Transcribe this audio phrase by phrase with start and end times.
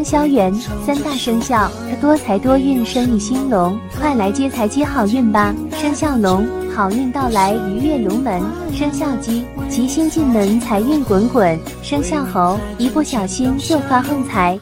[0.00, 0.50] 生肖元
[0.86, 5.54] 三大生肖多财多运，生意兴隆，快来接财接好运吧！
[5.72, 8.40] 生肖龙，好运到来，鱼跃龙门；
[8.72, 14.58] 生肖鸡，吉星进门，财运滚滚；生肖猴，一不小心就发横财。